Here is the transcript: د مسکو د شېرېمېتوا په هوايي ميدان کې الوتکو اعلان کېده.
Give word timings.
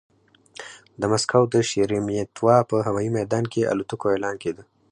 د 0.99 1.01
مسکو 1.11 1.41
د 1.53 1.55
شېرېمېتوا 1.69 2.57
په 2.69 2.75
هوايي 2.87 3.09
ميدان 3.17 3.45
کې 3.51 3.69
الوتکو 3.71 4.05
اعلان 4.13 4.35
کېده. 4.43 4.63